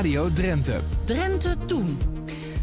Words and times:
Radio 0.00 0.32
Drenthe. 0.32 0.80
Drenthe 1.04 1.54
Toen. 1.66 1.98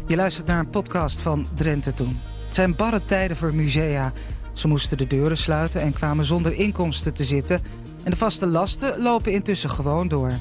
Je 0.06 0.16
luistert 0.16 0.46
naar 0.46 0.58
een 0.58 0.70
podcast 0.70 1.20
van 1.20 1.46
Drenthe 1.54 1.94
Toen. 1.94 2.20
Het 2.46 2.54
zijn 2.54 2.76
barre 2.76 3.04
tijden 3.04 3.36
voor 3.36 3.54
musea. 3.54 4.12
Ze 4.52 4.68
moesten 4.68 4.96
de 4.98 5.06
deuren 5.06 5.36
sluiten 5.36 5.80
en 5.80 5.92
kwamen 5.92 6.24
zonder 6.24 6.52
inkomsten 6.52 7.14
te 7.14 7.24
zitten. 7.24 7.60
En 8.04 8.10
de 8.10 8.16
vaste 8.16 8.46
lasten 8.46 9.02
lopen 9.02 9.32
intussen 9.32 9.70
gewoon 9.70 10.08
door. 10.08 10.32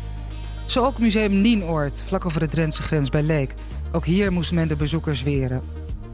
Zo 0.65 0.85
ook 0.85 0.99
Museum 0.99 1.41
Nienoord, 1.41 2.03
vlak 2.07 2.25
over 2.25 2.39
de 2.39 2.47
Drentse 2.47 2.81
grens 2.81 3.09
bij 3.09 3.23
Leek. 3.23 3.53
Ook 3.91 4.05
hier 4.05 4.31
moest 4.31 4.51
men 4.51 4.67
de 4.67 4.75
bezoekers 4.75 5.23
weren. 5.23 5.61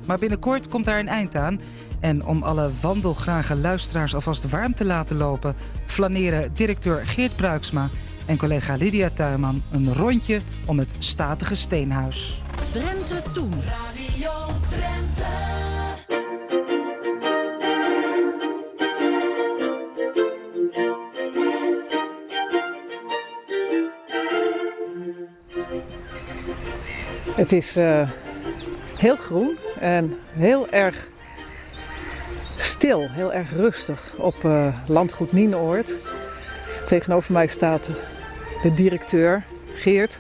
Maar 0.06 0.20
binnenkort 0.20 0.68
komt 0.68 0.86
daar 0.86 1.00
een 1.00 1.08
eind 1.08 1.36
aan. 1.36 1.62
En 2.00 2.26
om 2.26 2.44
alle 2.44 2.72
wandelgrage 2.82 3.56
luisteraars 3.56 4.16
alvast 4.16 4.50
warm 4.50 4.74
te 4.74 4.86
laten 4.86 5.18
lopen... 5.18 5.56
flaneren 5.86 6.52
directeur 6.54 7.06
Geert 7.06 7.36
Bruiksma 7.36 7.90
en 8.26 8.38
collega 8.38 8.76
Lydia 8.76 9.10
Tuinman 9.10 9.64
een 9.72 9.94
rondje 9.94 10.42
om 10.66 10.80
het 10.80 10.94
statige 10.98 11.56
steenhuis. 11.56 12.42
Drenthe 12.72 13.22
Toen. 13.34 13.54
Radio 13.66 14.32
Drenthe. 14.70 15.24
Het 27.36 27.52
is 27.52 27.78
uh, 27.78 28.10
heel 28.98 29.16
groen 29.16 29.58
en 29.80 30.18
heel 30.32 30.70
erg 30.70 31.08
stil, 32.56 33.10
heel 33.10 33.34
erg 33.34 33.52
rustig 33.52 34.14
op 34.18 34.44
uh, 34.44 34.76
landgoed 34.88 35.32
Nienoord. 35.32 35.98
Tegenover 36.86 37.34
mij 37.34 37.48
staat 37.48 37.90
de 38.64 38.74
directeur, 38.74 39.44
Geert. 39.74 40.20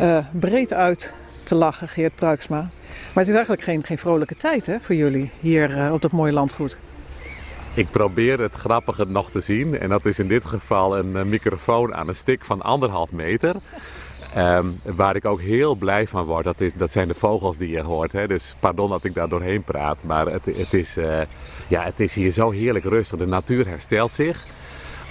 Uh, 0.00 0.18
breed 0.32 0.72
uit 0.72 1.14
te 1.42 1.54
lachen, 1.54 1.88
Geert 1.88 2.14
Pruiksma. 2.14 2.60
Maar 2.60 3.24
het 3.24 3.28
is 3.28 3.34
eigenlijk 3.34 3.62
geen, 3.62 3.84
geen 3.84 3.98
vrolijke 3.98 4.36
tijd 4.36 4.66
hè, 4.66 4.80
voor 4.80 4.94
jullie 4.94 5.30
hier 5.40 5.76
uh, 5.76 5.92
op 5.92 6.02
dat 6.02 6.12
mooie 6.12 6.32
landgoed. 6.32 6.78
Ik 7.74 7.90
probeer 7.90 8.40
het 8.40 8.54
grappige 8.54 9.04
nog 9.04 9.30
te 9.30 9.40
zien. 9.40 9.78
En 9.78 9.88
dat 9.88 10.06
is 10.06 10.18
in 10.18 10.28
dit 10.28 10.44
geval 10.44 10.98
een 10.98 11.12
uh, 11.12 11.22
microfoon 11.22 11.94
aan 11.94 12.08
een 12.08 12.16
stik 12.16 12.44
van 12.44 12.62
anderhalf 12.62 13.12
meter. 13.12 13.56
Um, 14.36 14.80
waar 14.82 15.16
ik 15.16 15.24
ook 15.24 15.40
heel 15.40 15.74
blij 15.74 16.06
van 16.06 16.24
word, 16.24 16.44
dat, 16.44 16.60
is, 16.60 16.74
dat 16.74 16.90
zijn 16.90 17.08
de 17.08 17.14
vogels 17.14 17.56
die 17.56 17.68
je 17.68 17.82
hoort. 17.82 18.12
Hè? 18.12 18.26
Dus 18.26 18.54
pardon 18.58 18.90
dat 18.90 19.04
ik 19.04 19.14
daar 19.14 19.28
doorheen 19.28 19.62
praat. 19.62 20.02
Maar 20.02 20.26
het, 20.26 20.46
het, 20.46 20.74
is, 20.74 20.96
ja, 21.68 21.82
het 21.82 22.00
is 22.00 22.14
hier 22.14 22.30
zo 22.30 22.50
heerlijk 22.50 22.84
rustig. 22.84 23.18
De 23.18 23.26
natuur 23.26 23.66
herstelt 23.66 24.12
zich. 24.12 24.46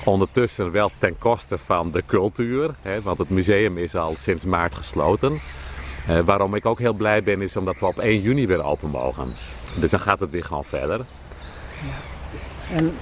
Ondertussen 0.07 0.71
wel 0.71 0.91
ten 0.97 1.17
koste 1.17 1.57
van 1.57 1.91
de 1.91 2.03
cultuur, 2.05 2.75
hè, 2.81 3.01
want 3.01 3.17
het 3.17 3.29
museum 3.29 3.77
is 3.77 3.95
al 3.95 4.15
sinds 4.17 4.43
maart 4.43 4.75
gesloten. 4.75 5.39
Uh, 6.09 6.19
waarom 6.19 6.55
ik 6.55 6.65
ook 6.65 6.79
heel 6.79 6.93
blij 6.93 7.23
ben 7.23 7.41
is 7.41 7.55
omdat 7.55 7.79
we 7.79 7.85
op 7.85 7.99
1 7.99 8.21
juni 8.21 8.47
weer 8.47 8.63
open 8.63 8.89
mogen. 8.89 9.27
Dus 9.79 9.91
dan 9.91 9.99
gaat 9.99 10.19
het 10.19 10.29
weer 10.29 10.43
gewoon 10.43 10.63
verder. 10.63 10.97
Ja. 10.97 12.75
En 12.75 12.93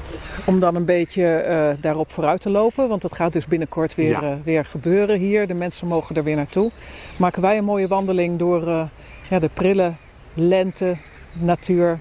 om 0.45 0.59
dan 0.59 0.75
een 0.75 0.85
beetje 0.85 1.45
uh, 1.47 1.81
daarop 1.81 2.11
vooruit 2.11 2.41
te 2.41 2.49
lopen, 2.49 2.89
want 2.89 3.01
dat 3.01 3.15
gaat 3.15 3.33
dus 3.33 3.47
binnenkort 3.47 3.95
weer, 3.95 4.09
ja. 4.09 4.21
uh, 4.21 4.33
weer 4.43 4.65
gebeuren 4.65 5.17
hier. 5.17 5.47
De 5.47 5.53
mensen 5.53 5.87
mogen 5.87 6.15
er 6.15 6.23
weer 6.23 6.35
naartoe. 6.35 6.71
Maken 7.17 7.41
wij 7.41 7.57
een 7.57 7.63
mooie 7.63 7.87
wandeling 7.87 8.39
door 8.39 8.89
ja, 9.29 9.39
de 9.39 9.49
prille 9.53 9.93
lente, 10.33 10.97
natuur. 11.33 11.99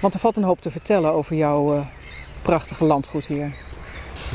Want 0.00 0.14
er 0.14 0.20
valt 0.20 0.36
een 0.36 0.42
hoop 0.42 0.60
te 0.60 0.70
vertellen 0.70 1.12
over 1.12 1.36
jouw 1.36 1.86
prachtige 2.42 2.84
landgoed 2.84 3.26
hier. 3.26 3.66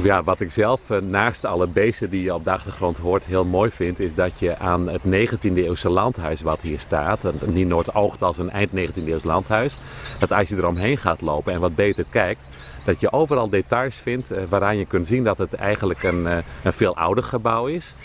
Ja, 0.02 0.24
wat 0.24 0.40
ik 0.40 0.52
zelf 0.52 0.90
naast 1.02 1.46
alle 1.46 1.68
beesten 1.68 2.10
die 2.10 2.24
je 2.24 2.34
op 2.34 2.44
de 2.44 2.52
achtergrond 2.52 2.98
hoort 2.98 3.26
heel 3.26 3.46
mooi 3.46 3.72
vind, 3.72 4.00
is 4.00 4.16
dat 4.16 4.40
je 4.40 4.58
aan 4.58 4.90
het 4.90 5.02
19e 5.06 5.54
eeuwse 5.54 5.90
landhuis 5.90 6.42
wat 6.42 6.62
hier 6.62 6.80
staat, 6.80 7.26
en 7.26 7.54
die 7.54 7.66
Noord 7.66 7.96
oogt 7.96 8.22
als 8.22 8.38
een 8.38 8.50
eind 8.50 8.70
19e 8.70 9.04
eeuws 9.06 9.24
landhuis, 9.24 9.78
dat 10.20 10.32
als 10.32 10.50
je 10.50 10.56
eromheen 10.56 10.98
gaat 10.98 11.22
lopen 11.22 11.54
en 11.54 11.60
wat 11.60 11.76
beter 11.76 12.06
kijkt, 12.10 12.42
dat 12.84 13.00
je 13.00 13.12
overal 13.12 13.50
details 13.50 13.98
vindt 13.98 14.28
waaraan 14.50 14.78
je 14.78 14.86
kunt 14.86 15.08
zien 15.08 15.24
dat 15.24 15.38
het 15.38 15.54
eigenlijk 15.54 16.04
een, 16.04 16.26
een 16.64 16.74
veel 16.74 16.96
ouder 16.96 17.24
gebouw 17.24 17.66
is. 17.66 17.96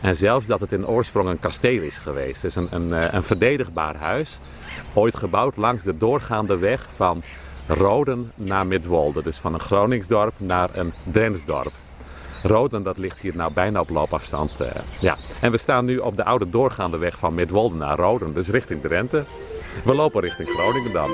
En 0.00 0.16
zelfs 0.16 0.46
dat 0.46 0.60
het 0.60 0.72
in 0.72 0.86
oorsprong 0.86 1.28
een 1.28 1.40
kasteel 1.40 1.82
is 1.82 1.98
geweest. 1.98 2.42
Dus 2.42 2.56
een, 2.56 2.68
een, 2.70 3.14
een 3.16 3.22
verdedigbaar 3.22 3.96
huis, 3.96 4.38
ooit 4.94 5.16
gebouwd 5.16 5.56
langs 5.56 5.82
de 5.82 5.98
doorgaande 5.98 6.58
weg 6.58 6.86
van 6.94 7.22
Roden 7.66 8.32
naar 8.34 8.66
Midwolde. 8.66 9.22
Dus 9.22 9.38
van 9.38 9.54
een 9.54 9.60
Groningsdorp 9.60 10.32
naar 10.36 10.68
een 10.72 10.92
Drentsdorp. 11.12 11.72
Roden, 12.42 12.82
dat 12.82 12.98
ligt 12.98 13.18
hier 13.18 13.36
nou 13.36 13.52
bijna 13.52 13.80
op 13.80 13.90
loopafstand. 13.90 14.60
Uh, 14.60 14.68
ja. 15.00 15.16
En 15.40 15.50
we 15.50 15.58
staan 15.58 15.84
nu 15.84 15.98
op 15.98 16.16
de 16.16 16.24
oude 16.24 16.50
doorgaande 16.50 16.98
weg 16.98 17.18
van 17.18 17.34
Midwolde 17.34 17.76
naar 17.76 17.98
Roden, 17.98 18.34
dus 18.34 18.48
richting 18.48 18.80
Drenthe. 18.80 19.24
We 19.84 19.94
lopen 19.94 20.20
richting 20.20 20.48
Groningen 20.48 20.92
dan. 20.92 21.10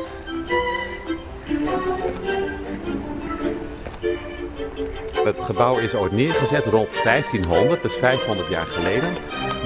Het 5.25 5.41
gebouw 5.41 5.79
is 5.79 5.95
ooit 5.95 6.13
neergezet 6.13 6.65
rond 6.65 7.03
1500, 7.03 7.83
dus 7.83 7.95
500 7.95 8.49
jaar 8.49 8.67
geleden, 8.67 9.11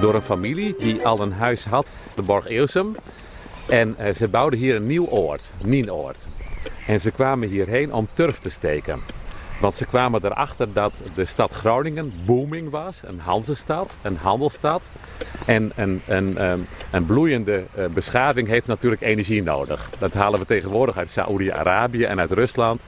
door 0.01 0.15
een 0.15 0.23
familie 0.23 0.75
die 0.79 1.07
al 1.07 1.21
een 1.21 1.33
huis 1.33 1.65
had, 1.65 1.87
de 2.15 2.23
Borg 2.23 2.47
Eelsum. 2.47 2.97
En 3.69 3.97
uh, 4.01 4.15
ze 4.15 4.29
bouwden 4.29 4.59
hier 4.59 4.75
een 4.75 4.87
nieuw 4.87 5.07
oord, 5.07 5.53
Nienoord. 5.63 6.27
En 6.87 7.01
ze 7.01 7.11
kwamen 7.11 7.49
hierheen 7.49 7.93
om 7.93 8.09
turf 8.13 8.39
te 8.39 8.49
steken. 8.49 9.01
Want 9.61 9.75
ze 9.75 9.85
kwamen 9.85 10.25
erachter 10.25 10.73
dat 10.73 10.93
de 11.15 11.25
stad 11.25 11.53
Groningen 11.53 12.13
booming 12.27 12.71
was, 12.71 13.03
een 13.05 13.21
Hansestad, 13.21 13.97
een 14.03 14.17
handelsstad. 14.17 14.83
En 15.47 15.73
een, 15.75 16.03
een, 16.07 16.37
een 16.91 17.07
bloeiende 17.07 17.65
beschaving 17.95 18.49
heeft 18.49 18.67
natuurlijk 18.67 19.03
energie 19.03 19.43
nodig. 19.43 19.91
Dat 19.99 20.15
halen 20.15 20.41
we 20.41 20.47
tegenwoordig 20.47 20.97
uit 20.97 21.11
Saoedi-Arabië 21.11 22.05
en 22.05 22.21
uit 22.21 22.33
Rusland. 22.33 22.81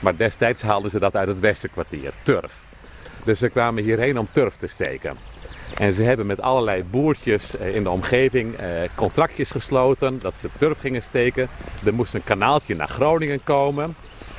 Maar 0.00 0.16
destijds 0.16 0.62
haalden 0.62 0.90
ze 0.90 0.98
dat 0.98 1.16
uit 1.16 1.28
het 1.28 1.40
Westerkwartier, 1.40 2.12
turf. 2.22 2.54
Dus 3.24 3.38
ze 3.38 3.48
kwamen 3.48 3.82
hierheen 3.82 4.18
om 4.18 4.28
turf 4.32 4.56
te 4.56 4.66
steken. 4.66 5.16
En 5.74 5.92
ze 5.92 6.02
hebben 6.02 6.26
met 6.26 6.40
allerlei 6.40 6.84
boertjes 6.84 7.54
in 7.54 7.82
de 7.82 7.90
omgeving 7.90 8.56
contractjes 8.94 9.50
gesloten 9.50 10.18
dat 10.18 10.34
ze 10.34 10.48
turf 10.58 10.78
gingen 10.78 11.02
steken. 11.02 11.48
Er 11.84 11.94
moest 11.94 12.14
een 12.14 12.24
kanaaltje 12.24 12.74
naar 12.74 12.88
Groningen 12.88 13.42
komen. 13.44 13.96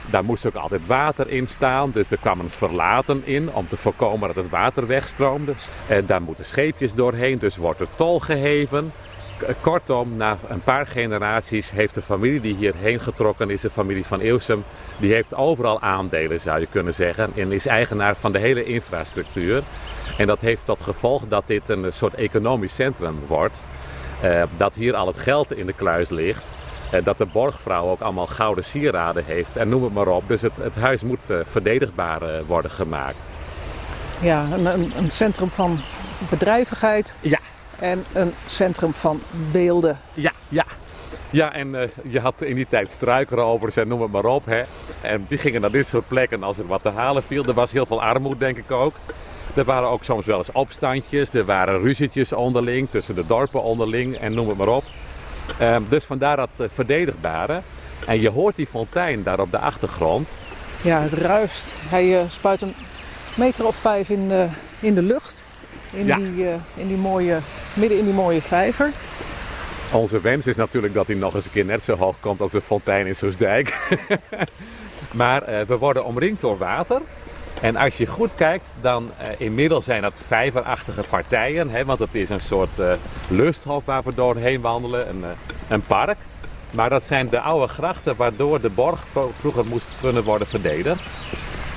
Daar 0.10 0.24
moest 0.24 0.46
ook 0.46 0.56
altijd 0.56 0.86
water 0.86 1.30
in 1.30 1.48
staan, 1.48 1.92
dus 1.92 2.12
er 2.12 2.18
kwam 2.18 2.40
een 2.40 2.50
verlaten 2.50 3.22
in 3.26 3.54
om 3.54 3.68
te 3.68 3.78
voorkomen 3.78 4.28
dat 4.28 4.36
het 4.36 4.50
water 4.50 4.88
wegstroomde. 4.88 5.54
En 5.88 6.06
daar 6.06 6.22
moeten 6.22 6.46
scheepjes 6.46 6.94
doorheen, 6.94 7.40
dus 7.40 7.58
wordt 7.58 7.80
er 7.80 7.96
tol 7.96 8.20
geheven. 8.20 8.92
Kortom, 9.62 10.18
na 10.18 10.38
een 10.48 10.62
paar 10.62 10.88
generaties 10.88 11.72
heeft 11.72 11.94
de 11.94 12.02
familie 12.02 12.40
die 12.40 12.56
hierheen 12.56 13.00
getrokken 13.00 13.50
is, 13.50 13.62
de 13.62 13.70
familie 13.70 14.06
van 14.06 14.20
Eelsum, 14.20 14.64
die 15.00 15.14
heeft 15.14 15.36
overal 15.36 15.82
aandelen 15.82 16.40
zou 16.40 16.60
je 16.60 16.68
kunnen 16.72 16.94
zeggen 16.94 17.32
en 17.36 17.52
is 17.52 17.66
eigenaar 17.66 18.16
van 18.16 18.32
de 18.32 18.40
hele 18.40 18.64
infrastructuur. 18.64 19.64
En 20.18 20.28
dat 20.28 20.42
heeft 20.42 20.66
tot 20.66 20.82
gevolg 20.82 21.28
dat 21.28 21.48
dit 21.48 21.70
een 21.70 21.94
soort 21.94 22.14
economisch 22.14 22.76
centrum 22.76 23.20
wordt. 23.28 23.62
Uh, 24.24 24.44
dat 24.58 24.76
hier 24.76 24.96
al 24.96 25.08
het 25.08 25.20
geld 25.20 25.52
in 25.52 25.66
de 25.66 25.74
kluis 25.74 26.10
ligt. 26.10 26.44
Uh, 26.94 27.04
dat 27.04 27.18
de 27.18 27.26
borgvrouw 27.26 27.90
ook 27.90 28.02
allemaal 28.02 28.28
gouden 28.28 28.64
sieraden 28.64 29.26
heeft 29.26 29.58
en 29.58 29.70
noem 29.70 29.84
het 29.84 29.94
maar 29.94 30.08
op. 30.08 30.28
Dus 30.28 30.42
het, 30.42 30.58
het 30.58 30.76
huis 30.76 31.02
moet 31.02 31.30
uh, 31.32 31.38
verdedigbaar 31.44 32.46
worden 32.46 32.72
gemaakt. 32.72 33.18
Ja, 34.22 34.46
een, 34.52 34.92
een, 34.98 35.12
centrum 35.12 35.50
van 35.50 35.80
bedrijvigheid. 36.30 37.16
Ja. 37.20 37.40
En 37.80 38.04
een 38.14 38.34
centrum 38.48 38.94
van 38.94 39.22
beelden. 39.52 39.98
Ja, 40.14 40.32
ja. 40.50 40.66
Ja, 41.30 41.54
en 41.54 41.68
uh, 41.68 41.82
je 42.04 42.20
had 42.20 42.42
in 42.42 42.56
die 42.56 42.68
tijd 42.70 42.90
struikrovers 42.90 43.76
en 43.76 43.88
noem 43.88 44.02
het 44.02 44.12
maar 44.12 44.26
op. 44.26 44.46
Hè. 44.46 44.62
En 45.02 45.26
die 45.28 45.38
gingen 45.38 45.62
naar 45.62 45.72
dit 45.72 45.88
soort 45.88 46.08
plekken 46.08 46.44
als 46.44 46.58
er 46.58 46.68
wat 46.68 46.82
te 46.82 46.90
halen 46.90 47.24
viel. 47.24 47.46
Er 47.46 47.54
was 47.54 47.72
heel 47.72 47.86
veel 47.86 48.02
armoede, 48.02 48.38
denk 48.38 48.58
ik 48.58 48.72
ook. 48.72 48.96
Er 49.54 49.64
waren 49.64 49.90
ook 49.90 50.04
soms 50.04 50.26
wel 50.26 50.38
eens 50.38 50.52
opstandjes, 50.52 51.34
er 51.34 51.46
waren 51.46 51.80
ruzietjes 51.80 52.34
onderling, 52.34 52.90
tussen 52.90 53.16
de 53.16 53.26
dorpen 53.26 53.64
onderling 53.64 54.16
en 54.16 54.34
noem 54.34 54.48
het 54.48 54.58
maar 54.58 54.68
op. 54.68 54.84
Uh, 55.62 55.78
dus 55.90 56.04
vandaar 56.04 56.36
dat 56.36 56.50
uh, 56.58 56.68
verdedigbare. 56.74 57.62
En 58.08 58.22
je 58.22 58.30
hoort 58.30 58.56
die 58.56 58.68
fontein 58.68 59.24
daar 59.24 59.40
op 59.40 59.52
de 59.52 59.58
achtergrond. 59.58 60.28
Ja, 60.82 61.02
het 61.02 61.14
ruist. 61.14 61.74
Hij 61.78 62.06
uh, 62.06 62.30
spuit 62.30 62.62
een 62.62 62.74
meter 63.36 63.66
of 63.66 63.76
vijf 63.76 64.10
in 64.10 64.28
de, 64.28 64.48
in 64.80 64.94
de 64.94 65.02
lucht. 65.02 65.44
In, 65.92 66.06
ja. 66.06 66.18
die, 66.18 66.46
in 66.76 66.88
die 66.88 66.98
mooie, 66.98 67.40
midden 67.78 67.98
in 67.98 68.06
die 68.06 68.14
mooie 68.14 68.42
vijver. 68.42 68.92
Onze 69.92 70.22
wens 70.22 70.48
is 70.48 70.56
natuurlijk 70.56 70.94
dat 70.94 71.08
hij 71.08 71.16
nog 71.16 71.34
eens 71.34 71.46
een 71.46 71.52
keer 71.52 71.66
net 71.66 71.84
zo 71.84 71.96
hoog 71.96 72.16
komt 72.20 72.42
als 72.42 72.52
de 72.52 72.62
fontein 72.62 73.08
in 73.08 73.16
Soesdijk. 73.16 73.98
maar 75.14 75.66
we 75.68 75.78
worden 75.78 76.06
omringd 76.06 76.42
door 76.42 76.58
water. 76.58 77.02
En 77.62 77.76
als 77.76 77.98
je 77.98 78.06
goed 78.06 78.36
kijkt, 78.36 78.66
dan 78.82 79.12
uh, 79.20 79.34
inmiddels 79.38 79.86
zijn 79.86 80.02
dat 80.02 80.22
vijverachtige 80.28 81.04
partijen. 81.10 81.70
Hè, 81.70 81.86
want 81.86 82.00
het 82.00 82.16
is 82.16 82.30
een 82.30 82.42
soort 82.42 82.80
uh, 82.80 82.94
lusthof 83.30 83.86
waar 83.86 84.04
we 84.04 84.16
doorheen 84.16 84.62
wandelen, 84.62 85.10
een, 85.10 85.24
een 85.68 85.82
park. 85.82 86.18
Maar 86.74 86.90
dat 86.90 87.04
zijn 87.04 87.30
de 87.30 87.40
oude 87.40 87.68
grachten 87.68 88.16
waardoor 88.16 88.62
de 88.62 88.70
borg 88.70 89.06
vroeger 89.40 89.66
moest 89.66 89.88
kunnen 90.02 90.24
worden 90.24 90.48
verdedigd. 90.48 91.02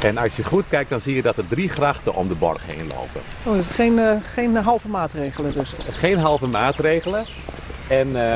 En 0.02 0.18
als 0.18 0.36
je 0.36 0.44
goed 0.44 0.64
kijkt, 0.68 0.90
dan 0.90 1.00
zie 1.00 1.14
je 1.14 1.22
dat 1.22 1.36
er 1.36 1.48
drie 1.48 1.68
grachten 1.68 2.14
om 2.14 2.28
de 2.28 2.34
borg 2.34 2.66
heen 2.66 2.88
lopen. 2.96 3.20
Oh, 3.42 3.52
dus 3.52 3.66
geen, 3.66 3.98
uh, 3.98 4.12
geen 4.34 4.56
halve 4.56 4.88
maatregelen 4.88 5.52
dus? 5.54 5.74
Geen 5.88 6.18
halve 6.18 6.46
maatregelen. 6.46 7.24
En 7.88 8.08
uh, 8.08 8.34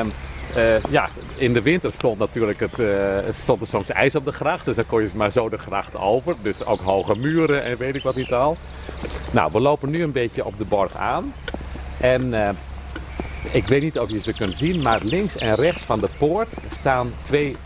uh, 0.57 0.83
ja, 0.89 1.07
in 1.35 1.53
de 1.53 1.61
winter 1.61 1.93
stond 1.93 2.19
natuurlijk 2.19 2.59
het, 2.59 2.79
uh, 2.79 3.17
stond 3.41 3.61
er 3.61 3.67
soms 3.67 3.89
ijs 3.89 4.15
op 4.15 4.25
de 4.25 4.31
gracht. 4.31 4.65
Dus 4.65 4.75
dan 4.75 4.85
kon 4.85 5.01
je 5.01 5.09
maar 5.15 5.31
zo 5.31 5.49
de 5.49 5.57
gracht 5.57 5.97
over. 5.97 6.35
Dus 6.41 6.65
ook 6.65 6.81
hoge 6.81 7.15
muren 7.15 7.63
en 7.63 7.77
weet 7.77 7.95
ik 7.95 8.03
wat 8.03 8.15
niet 8.15 8.33
al. 8.33 8.57
Nou, 9.31 9.51
we 9.51 9.59
lopen 9.59 9.89
nu 9.89 10.03
een 10.03 10.11
beetje 10.11 10.45
op 10.45 10.57
de 10.57 10.65
borg 10.65 10.95
aan. 10.95 11.33
En 11.99 12.33
ik 13.51 13.67
weet 13.67 13.81
niet 13.81 13.99
of 13.99 14.09
je 14.09 14.19
ze 14.19 14.33
kunt 14.33 14.57
zien, 14.57 14.81
maar 14.81 14.99
links 15.03 15.37
en 15.37 15.55
rechts 15.55 15.83
van 15.83 15.99
de 15.99 16.09
poort 16.17 16.49
staan 16.73 17.13
twee 17.23 17.57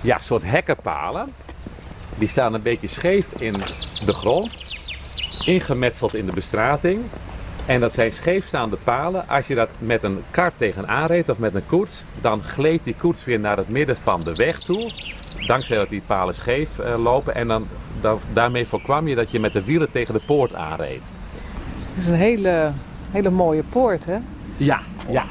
ja, 0.00 0.18
soort 0.20 0.42
hekkenpalen. 0.44 1.32
Die 2.18 2.28
staan 2.28 2.54
een 2.54 2.62
beetje 2.62 2.88
scheef 2.88 3.26
in 3.38 3.52
de 4.04 4.12
grond, 4.12 4.76
ingemetseld 5.44 6.14
in 6.14 6.26
de 6.26 6.32
bestrating. 6.32 7.04
En 7.66 7.80
dat 7.80 7.92
zijn 7.92 8.12
scheefstaande 8.12 8.76
palen. 8.84 9.28
Als 9.28 9.46
je 9.46 9.54
dat 9.54 9.68
met 9.78 10.02
een 10.02 10.22
kart 10.30 10.52
tegenaan 10.56 11.06
reed 11.06 11.28
of 11.28 11.38
met 11.38 11.54
een 11.54 11.66
koets, 11.66 12.04
dan 12.20 12.42
gleed 12.42 12.84
die 12.84 12.94
koets 12.98 13.24
weer 13.24 13.40
naar 13.40 13.56
het 13.56 13.68
midden 13.68 13.96
van 13.96 14.20
de 14.20 14.34
weg 14.34 14.58
toe. 14.58 14.92
Dankzij 15.46 15.76
dat 15.76 15.88
die 15.88 16.02
palen 16.06 16.34
scheef 16.34 16.70
uh, 16.78 17.02
lopen. 17.02 17.34
En 17.34 17.48
dan, 17.48 17.66
dan, 18.00 18.18
daarmee 18.32 18.66
voorkwam 18.66 19.08
je 19.08 19.14
dat 19.14 19.30
je 19.30 19.40
met 19.40 19.52
de 19.52 19.64
wielen 19.64 19.90
tegen 19.90 20.14
de 20.14 20.20
poort 20.26 20.54
aanreed. 20.54 21.02
Het 21.92 22.02
is 22.02 22.06
een 22.06 22.14
hele, 22.14 22.72
hele 23.10 23.30
mooie 23.30 23.62
poort, 23.62 24.04
hè? 24.04 24.18
Ja, 24.56 24.80
ja. 25.08 25.24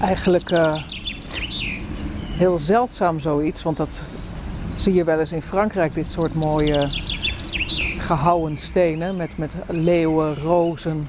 Eigenlijk 0.00 0.50
uh, 0.50 0.82
heel 2.30 2.58
zeldzaam 2.58 3.20
zoiets, 3.20 3.62
want 3.62 3.76
dat 3.76 4.02
zie 4.74 4.94
je 4.94 5.04
wel 5.04 5.20
eens 5.20 5.32
in 5.32 5.42
Frankrijk, 5.42 5.94
dit 5.94 6.06
soort 6.06 6.34
mooie 6.34 6.88
gehouwen 7.98 8.56
stenen 8.56 9.16
met, 9.16 9.38
met 9.38 9.54
leeuwen, 9.66 10.36
rozen, 10.36 11.08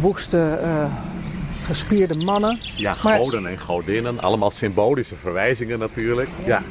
woeste, 0.00 0.58
uh, 0.62 0.84
gespierde 1.62 2.14
mannen. 2.14 2.58
Ja, 2.74 2.92
goden 2.92 3.46
en 3.46 3.58
godinnen, 3.58 4.20
allemaal 4.20 4.50
symbolische 4.50 5.16
verwijzingen 5.16 5.78
natuurlijk. 5.78 6.28
Ja. 6.46 6.62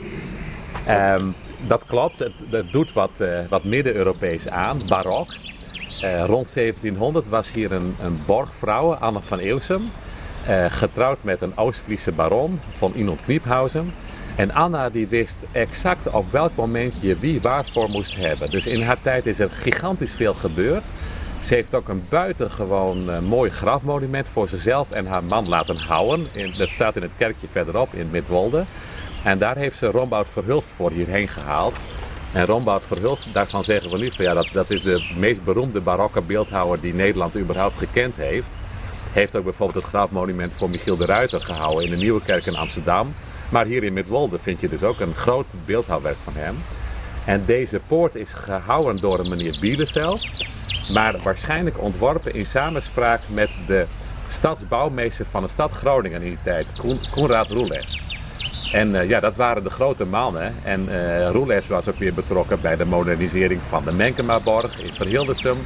Um, 1.18 1.36
dat 1.68 1.84
klopt, 1.86 2.20
het, 2.20 2.34
het 2.50 2.72
doet 2.72 2.94
wat, 2.94 3.12
uh, 3.18 3.40
wat 3.50 3.64
Midden-Europees 3.64 4.50
aan, 4.50 4.82
barok. 4.88 5.36
Uh, 6.04 6.26
rond 6.26 6.54
1700 6.54 7.28
was 7.30 7.52
hier 7.52 7.72
een, 7.72 7.96
een 8.02 8.20
borgvrouw, 8.26 8.94
Anne 8.94 9.22
van 9.22 9.40
Eeuwsum, 9.40 9.82
getrouwd 10.68 11.24
met 11.24 11.42
een 11.42 11.58
Oost-Friese 11.58 12.12
baron 12.12 12.60
van 12.78 12.94
Inond 12.96 13.22
Kniephausen. 13.22 13.94
En 14.42 14.52
Anna 14.52 14.90
die 14.90 15.08
wist 15.08 15.38
exact 15.52 16.10
op 16.12 16.32
welk 16.32 16.56
moment 16.56 16.94
je 17.02 17.16
wie 17.16 17.42
waarvoor 17.42 17.90
moest 17.90 18.16
hebben. 18.16 18.50
Dus 18.50 18.68
in 18.68 18.82
haar 18.82 19.02
tijd 19.02 19.26
is 19.26 19.40
er 19.40 19.50
gigantisch 19.50 20.14
veel 20.14 20.34
gebeurd. 20.34 20.84
Ze 21.40 21.54
heeft 21.54 21.76
ook 21.76 21.90
een 21.90 22.04
buitengewoon 22.10 23.10
uh, 23.10 23.20
mooi 23.20 23.50
grafmonument 23.50 24.30
voor 24.30 24.50
zichzelf 24.50 24.92
en 24.92 25.06
haar 25.06 25.24
man 25.24 25.48
laten 25.48 25.78
houden. 25.78 26.20
Dat 26.58 26.70
staat 26.70 26.96
in 26.96 27.02
het 27.02 27.12
kerkje 27.18 27.48
verderop 27.52 27.94
in 27.94 28.10
Midwolde. 28.12 28.66
En 29.24 29.38
daar 29.38 29.56
heeft 29.56 29.78
ze 29.78 29.86
Rombout 29.86 30.30
Verhulst 30.30 30.70
voor 30.70 30.92
hierheen 30.92 31.28
gehaald. 31.28 31.76
En 32.34 32.46
Rombout 32.46 32.84
Verhulst, 32.84 33.34
daarvan 33.34 33.64
zeggen 33.64 33.92
we 33.92 33.98
nu 33.98 34.12
van 34.12 34.26
ja, 34.26 34.34
dat, 34.34 34.50
dat 34.52 34.70
is 34.70 34.84
de 34.84 35.12
meest 35.18 35.44
beroemde 35.44 35.82
barokke 35.82 36.22
beeldhouwer 36.22 36.80
die 36.80 36.94
Nederland 36.94 37.38
überhaupt 37.38 37.78
gekend 37.78 38.16
heeft. 38.16 38.50
Heeft 39.12 39.36
ook 39.36 39.44
bijvoorbeeld 39.44 39.84
het 39.84 39.94
grafmonument 39.94 40.54
voor 40.54 40.70
Michiel 40.70 40.96
de 40.96 41.06
Ruiter 41.06 41.42
gehouden 41.42 41.86
in 41.86 41.92
de 41.92 41.98
Nieuwe 41.98 42.22
Kerk 42.24 42.46
in 42.46 42.56
Amsterdam. 42.56 43.14
Maar 43.52 43.66
hier 43.66 43.84
in 43.84 43.94
Midwolde 43.94 44.40
vind 44.40 44.60
je 44.60 44.70
dus 44.70 44.84
ook 44.84 45.00
een 45.00 45.14
groot 45.14 45.46
beeldhouwwerk 45.66 46.18
van 46.24 46.34
hem. 46.36 46.56
En 47.26 47.44
deze 47.46 47.80
poort 47.88 48.16
is 48.16 48.34
gehouden 48.34 49.02
door 49.02 49.20
een 49.20 49.30
meneer 49.30 49.58
Bieleveld. 49.60 50.28
Maar 50.94 51.16
waarschijnlijk 51.24 51.82
ontworpen 51.82 52.34
in 52.34 52.46
samenspraak 52.46 53.22
met 53.28 53.50
de 53.68 53.86
stadsbouwmeester 54.28 55.26
van 55.26 55.42
de 55.42 55.50
stad 55.50 55.72
Groningen 55.72 56.22
in 56.22 56.30
die 56.30 56.38
tijd, 56.44 56.68
Koenraad 57.12 57.52
Roelers. 57.52 58.00
En 58.72 58.90
uh, 58.90 59.10
ja, 59.10 59.20
dat 59.20 59.36
waren 59.36 59.64
de 59.64 59.70
grote 59.70 60.06
mannen. 60.06 60.56
En 60.64 60.90
uh, 60.90 61.68
was 61.68 61.88
ook 61.88 61.98
weer 61.98 62.14
betrokken 62.14 62.62
bij 62.62 62.76
de 62.76 62.86
modernisering 62.86 63.62
van 63.70 63.84
de 63.86 63.92
Menkemaborg 63.92 64.82
in 64.82 64.94
Verhildesum. 64.94 65.58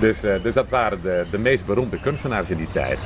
Dus, 0.00 0.24
uh, 0.24 0.42
dus 0.42 0.54
dat 0.54 0.68
waren 0.68 1.02
de, 1.02 1.26
de 1.30 1.38
meest 1.38 1.66
beroemde 1.66 2.00
kunstenaars 2.00 2.50
in 2.50 2.56
die 2.56 2.72
tijd. 2.72 2.98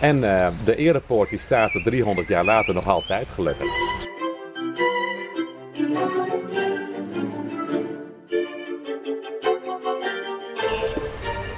En 0.00 0.20
de 0.64 0.76
erepoort 0.76 1.28
die 1.28 1.38
staat 1.38 1.74
er 1.74 1.82
300 1.82 2.28
jaar 2.28 2.44
later 2.44 2.74
nog 2.74 2.88
altijd 2.88 3.26
gelukkig. 3.26 3.98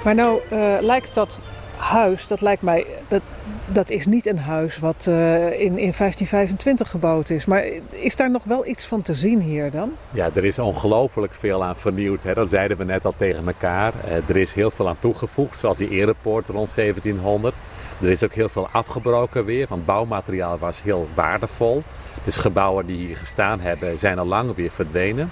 Maar 0.03 0.15
nou 0.15 0.41
uh, 0.51 0.75
lijkt 0.79 1.13
dat 1.13 1.39
huis, 1.77 2.27
dat 2.27 2.41
lijkt 2.41 2.61
mij, 2.61 2.85
dat, 3.07 3.21
dat 3.65 3.89
is 3.89 4.05
niet 4.05 4.25
een 4.25 4.37
huis 4.37 4.79
wat 4.79 5.05
uh, 5.09 5.45
in, 5.45 5.77
in 5.77 5.93
1525 5.97 6.89
gebouwd 6.89 7.29
is. 7.29 7.45
Maar 7.45 7.65
is 7.89 8.15
daar 8.15 8.31
nog 8.31 8.43
wel 8.43 8.67
iets 8.67 8.85
van 8.85 9.01
te 9.01 9.13
zien 9.13 9.41
hier 9.41 9.71
dan? 9.71 9.91
Ja, 10.11 10.29
er 10.33 10.45
is 10.45 10.59
ongelooflijk 10.59 11.33
veel 11.33 11.63
aan 11.63 11.75
vernieuwd. 11.75 12.23
Hè? 12.23 12.33
Dat 12.33 12.49
zeiden 12.49 12.77
we 12.77 12.83
net 12.83 13.05
al 13.05 13.13
tegen 13.17 13.47
elkaar. 13.47 13.93
Uh, 14.07 14.29
er 14.29 14.35
is 14.35 14.53
heel 14.53 14.71
veel 14.71 14.87
aan 14.87 14.99
toegevoegd, 14.99 15.59
zoals 15.59 15.77
die 15.77 15.89
erepoort 15.89 16.47
rond 16.47 16.75
1700. 16.75 17.55
Er 18.03 18.09
is 18.09 18.23
ook 18.23 18.33
heel 18.33 18.49
veel 18.49 18.69
afgebroken 18.71 19.45
weer, 19.45 19.65
want 19.69 19.85
bouwmateriaal 19.85 20.57
was 20.57 20.81
heel 20.81 21.07
waardevol. 21.13 21.83
Dus 22.23 22.37
gebouwen 22.37 22.85
die 22.85 22.97
hier 22.97 23.17
gestaan 23.17 23.59
hebben, 23.59 23.99
zijn 23.99 24.19
al 24.19 24.25
lang 24.25 24.55
weer 24.55 24.71
verdwenen. 24.71 25.31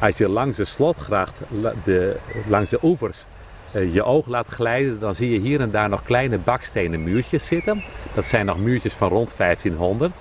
Als 0.00 0.16
je 0.16 0.28
langs 0.28 0.56
de 0.56 0.64
slotgracht, 0.64 1.40
de, 1.84 2.16
langs 2.46 2.70
de 2.70 2.78
oevers, 2.82 3.24
uh, 3.72 3.94
je 3.94 4.02
oog 4.02 4.26
laat 4.26 4.48
glijden, 4.48 5.00
dan 5.00 5.14
zie 5.14 5.30
je 5.32 5.38
hier 5.38 5.60
en 5.60 5.70
daar 5.70 5.88
nog 5.88 6.02
kleine 6.02 6.38
bakstenen 6.38 7.04
muurtjes 7.04 7.46
zitten. 7.46 7.82
Dat 8.14 8.24
zijn 8.24 8.46
nog 8.46 8.58
muurtjes 8.58 8.94
van 8.94 9.08
rond 9.08 9.36
1500, 9.36 10.12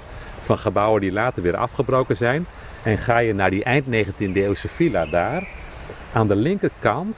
van 0.44 0.58
gebouwen 0.58 1.02
die 1.02 1.12
later 1.12 1.44
weer 1.44 1.58
afgebroken 1.58 2.18
zijn. 2.18 2.46
En 2.84 2.98
ga 2.98 3.18
je 3.18 3.34
naar 3.34 3.50
die 3.50 3.64
eind 3.64 3.86
19e 3.86 4.34
eeuwse 4.34 4.68
villa 4.68 5.06
daar, 5.06 5.48
aan 6.14 6.28
de 6.28 6.36
linkerkant, 6.36 7.18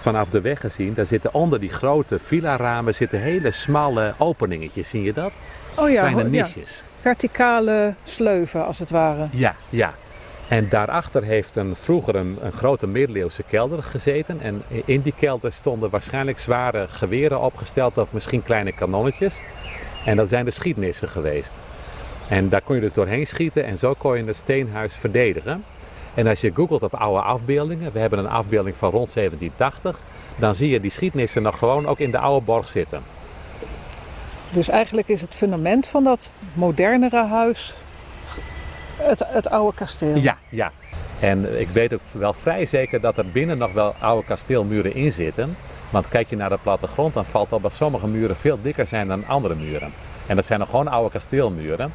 vanaf 0.00 0.28
de 0.28 0.40
weg 0.40 0.60
gezien, 0.60 0.94
daar 0.94 1.06
zitten 1.06 1.34
onder 1.34 1.60
die 1.60 1.72
grote 1.72 2.18
villa-ramen 2.18 2.94
zitten 2.94 3.20
hele 3.20 3.50
smalle 3.50 4.14
openingetjes, 4.18 4.88
zie 4.88 5.02
je 5.02 5.12
dat? 5.12 5.32
Oh 5.76 5.90
ja, 5.90 6.00
Kleine 6.00 6.30
ja. 6.30 6.42
nisjes. 6.42 6.82
verticale 7.00 7.94
sleuven 8.04 8.66
als 8.66 8.78
het 8.78 8.90
ware. 8.90 9.26
Ja, 9.30 9.54
ja. 9.68 9.94
En 10.48 10.68
daarachter 10.68 11.22
heeft 11.22 11.56
een, 11.56 11.76
vroeger 11.80 12.14
een, 12.14 12.38
een, 12.40 12.52
grote 12.52 12.86
middeleeuwse 12.86 13.42
kelder 13.42 13.82
gezeten. 13.82 14.40
En 14.40 14.62
in 14.84 15.00
die 15.00 15.14
kelder 15.18 15.52
stonden 15.52 15.90
waarschijnlijk 15.90 16.38
zware 16.38 16.88
geweren 16.88 17.40
opgesteld 17.40 17.98
of 17.98 18.12
misschien 18.12 18.42
kleine 18.42 18.72
kanonnetjes. 18.72 19.34
En 20.04 20.16
dat 20.16 20.28
zijn 20.28 20.44
de 20.44 20.50
schietnissen 20.50 21.08
geweest. 21.08 21.54
En 22.28 22.48
daar 22.48 22.60
kon 22.60 22.74
je 22.74 22.80
dus 22.80 22.92
doorheen 22.92 23.26
schieten 23.26 23.64
en 23.64 23.78
zo 23.78 23.94
kon 23.94 24.16
je 24.16 24.24
het 24.24 24.36
steenhuis 24.36 24.94
verdedigen. 24.94 25.64
En 26.18 26.26
als 26.26 26.40
je 26.40 26.50
googelt 26.54 26.82
op 26.82 26.94
oude 26.94 27.20
afbeeldingen, 27.20 27.92
we 27.92 27.98
hebben 27.98 28.18
een 28.18 28.28
afbeelding 28.28 28.76
van 28.76 28.90
rond 28.90 29.14
1780, 29.14 30.00
dan 30.36 30.54
zie 30.54 30.68
je 30.68 30.80
die 30.80 30.90
schietnissen 30.90 31.42
nog 31.42 31.58
gewoon 31.58 31.86
ook 31.86 31.98
in 31.98 32.10
de 32.10 32.18
oude 32.18 32.44
borg 32.44 32.68
zitten. 32.68 33.02
Dus 34.50 34.68
eigenlijk 34.68 35.08
is 35.08 35.20
het 35.20 35.34
fundament 35.34 35.88
van 35.88 36.04
dat 36.04 36.30
modernere 36.52 37.24
huis 37.24 37.74
het, 38.96 39.22
het 39.26 39.50
oude 39.50 39.76
kasteel. 39.76 40.16
Ja, 40.16 40.36
ja. 40.48 40.72
En 41.20 41.60
ik 41.60 41.68
weet 41.68 41.94
ook 41.94 42.00
wel 42.12 42.32
vrij 42.32 42.66
zeker 42.66 43.00
dat 43.00 43.18
er 43.18 43.26
binnen 43.28 43.58
nog 43.58 43.72
wel 43.72 43.94
oude 44.00 44.26
kasteelmuren 44.26 44.94
in 44.94 45.12
zitten. 45.12 45.56
Want 45.90 46.08
kijk 46.08 46.30
je 46.30 46.36
naar 46.36 46.50
de 46.50 46.58
plattegrond, 46.62 47.14
dan 47.14 47.24
valt 47.24 47.52
op 47.52 47.62
dat 47.62 47.74
sommige 47.74 48.06
muren 48.06 48.36
veel 48.36 48.58
dikker 48.62 48.86
zijn 48.86 49.08
dan 49.08 49.26
andere 49.26 49.54
muren. 49.54 49.92
En 50.26 50.36
dat 50.36 50.46
zijn 50.46 50.58
nog 50.58 50.70
gewoon 50.70 50.88
oude 50.88 51.10
kasteelmuren. 51.10 51.92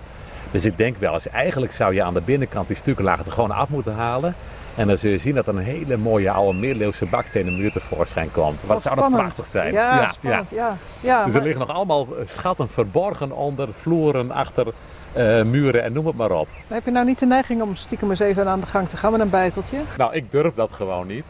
Dus 0.53 0.65
ik 0.65 0.77
denk 0.77 0.98
wel 0.98 1.13
eens, 1.13 1.29
eigenlijk 1.29 1.74
zou 1.74 1.93
je 1.93 2.03
aan 2.03 2.13
de 2.13 2.22
binnenkant 2.22 2.67
die 2.67 2.75
stukken 2.75 3.03
lagen 3.03 3.25
er 3.25 3.31
gewoon 3.31 3.51
af 3.51 3.69
moeten 3.69 3.93
halen. 3.93 4.36
En 4.75 4.88
dan 4.88 4.98
zul 4.98 5.12
je 5.12 5.17
zien 5.17 5.36
dat 5.36 5.48
er 5.48 5.55
een 5.57 5.63
hele 5.63 5.98
mooie 5.98 6.31
oude 6.31 6.60
middeleeuwse 6.60 7.05
bakstenen 7.05 7.57
muur 7.57 7.72
tevoorschijn 7.72 8.31
komt. 8.31 8.60
Wat, 8.62 8.67
Wat 8.67 8.81
zou 8.81 8.95
dat 8.95 9.12
prachtig 9.12 9.48
zijn. 9.48 9.74
Ja, 9.74 10.01
ja, 10.01 10.12
spannend. 10.12 10.50
Ja. 10.50 10.77
Ja, 11.00 11.25
Dus 11.25 11.33
er 11.33 11.41
liggen 11.41 11.67
nog 11.67 11.75
allemaal 11.75 12.07
schatten 12.25 12.69
verborgen 12.69 13.31
onder 13.31 13.67
vloeren, 13.72 14.31
achter 14.31 14.67
eh, 15.13 15.43
muren 15.43 15.83
en 15.83 15.93
noem 15.93 16.05
het 16.05 16.15
maar 16.15 16.31
op. 16.31 16.48
Heb 16.67 16.86
je 16.86 16.91
nou 16.91 17.05
niet 17.05 17.19
de 17.19 17.25
neiging 17.25 17.62
om 17.62 17.75
stiekem 17.75 18.10
eens 18.10 18.19
even 18.19 18.48
aan 18.48 18.60
de 18.60 18.67
gang 18.67 18.89
te 18.89 18.98
gaan 18.98 19.12
met 19.12 19.22
een 19.22 19.29
bijteltje? 19.29 19.77
Nou, 19.98 20.13
ik 20.13 20.31
durf 20.31 20.53
dat 20.53 20.72
gewoon 20.72 21.07
niet. 21.07 21.25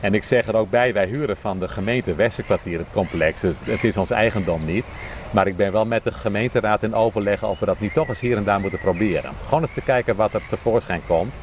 En 0.00 0.14
ik 0.14 0.24
zeg 0.24 0.46
er 0.46 0.56
ook 0.56 0.70
bij, 0.70 0.92
wij 0.92 1.06
huren 1.06 1.36
van 1.36 1.58
de 1.58 1.68
gemeente 1.68 2.14
Westerkwartier 2.14 2.78
het 2.78 2.90
complex. 2.92 3.40
Dus 3.40 3.56
het 3.64 3.84
is 3.84 3.96
ons 3.96 4.10
eigendom 4.10 4.64
niet. 4.64 4.84
Maar 5.36 5.46
ik 5.46 5.56
ben 5.56 5.72
wel 5.72 5.86
met 5.86 6.04
de 6.04 6.12
gemeenteraad 6.12 6.82
in 6.82 6.94
overleg 6.94 7.44
of 7.44 7.58
we 7.58 7.66
dat 7.66 7.80
niet 7.80 7.92
toch 7.92 8.08
eens 8.08 8.20
hier 8.20 8.36
en 8.36 8.44
daar 8.44 8.60
moeten 8.60 8.78
proberen. 8.78 9.32
Gewoon 9.44 9.60
eens 9.60 9.72
te 9.72 9.80
kijken 9.80 10.16
wat 10.16 10.34
er 10.34 10.46
tevoorschijn 10.48 11.02
komt. 11.06 11.34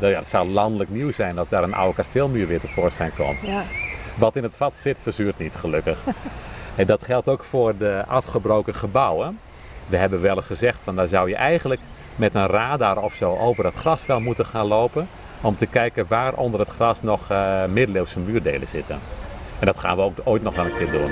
Nou 0.00 0.12
Ja, 0.12 0.18
het 0.18 0.28
zou 0.28 0.48
landelijk 0.48 0.90
nieuws 0.90 1.16
zijn 1.16 1.38
als 1.38 1.48
daar 1.48 1.62
een 1.62 1.74
oude 1.74 1.94
kasteelmuur 1.94 2.46
weer 2.46 2.60
tevoorschijn 2.60 3.10
komt. 3.16 3.40
Ja. 3.40 3.62
Wat 4.14 4.36
in 4.36 4.42
het 4.42 4.56
vat 4.56 4.74
zit, 4.74 4.98
verzuurt 4.98 5.38
niet, 5.38 5.54
gelukkig. 5.54 5.98
en 6.76 6.86
dat 6.86 7.04
geldt 7.04 7.28
ook 7.28 7.44
voor 7.44 7.76
de 7.76 8.04
afgebroken 8.06 8.74
gebouwen. 8.74 9.38
We 9.86 9.96
hebben 9.96 10.20
wel 10.20 10.36
eens 10.36 10.46
gezegd 10.46 10.80
van 10.82 10.96
daar 10.96 11.08
zou 11.08 11.28
je 11.28 11.36
eigenlijk 11.36 11.80
met 12.16 12.34
een 12.34 12.46
radar 12.46 13.02
of 13.02 13.14
zo 13.14 13.36
over 13.36 13.62
dat 13.62 13.74
grasveld 13.74 14.22
moeten 14.22 14.46
gaan 14.46 14.66
lopen. 14.66 15.08
om 15.40 15.56
te 15.56 15.66
kijken 15.66 16.04
waar 16.08 16.34
onder 16.34 16.60
het 16.60 16.68
gras 16.68 17.02
nog 17.02 17.30
uh, 17.30 17.64
middeleeuwse 17.64 18.18
muurdelen 18.18 18.68
zitten. 18.68 18.98
En 19.58 19.66
dat 19.66 19.78
gaan 19.78 19.96
we 19.96 20.02
ook 20.02 20.16
ooit 20.24 20.42
nog 20.42 20.54
wel 20.56 20.64
een 20.64 20.76
keer 20.76 20.90
doen. 20.90 21.10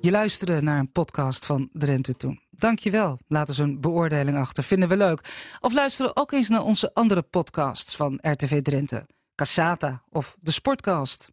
Je 0.00 0.10
luisterde 0.10 0.62
naar 0.62 0.78
een 0.78 0.92
podcast 0.92 1.46
van 1.46 1.68
Drenthe 1.72 2.14
Toen. 2.14 2.40
Dankjewel. 2.50 3.18
Laat 3.28 3.48
eens 3.48 3.58
een 3.58 3.80
beoordeling 3.80 4.36
achter. 4.36 4.64
Vinden 4.64 4.88
we 4.88 4.96
leuk. 4.96 5.20
Of 5.60 5.72
luister 5.72 6.10
ook 6.14 6.32
eens 6.32 6.48
naar 6.48 6.62
onze 6.64 6.94
andere 6.94 7.22
podcasts 7.22 7.96
van 7.96 8.18
RTV 8.20 8.62
Drenthe. 8.62 9.06
Cassata 9.34 10.02
of 10.10 10.36
de 10.40 10.50
Sportcast. 10.50 11.30